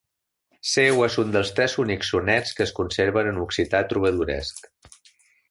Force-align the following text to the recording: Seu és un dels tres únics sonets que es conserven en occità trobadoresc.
Seu 0.69 1.03
és 1.07 1.17
un 1.23 1.33
dels 1.35 1.51
tres 1.59 1.75
únics 1.83 2.09
sonets 2.15 2.55
que 2.61 2.67
es 2.67 2.73
conserven 2.81 3.31
en 3.35 3.39
occità 3.45 3.83
trobadoresc. 3.93 4.73